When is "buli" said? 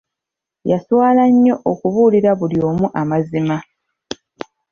2.39-2.57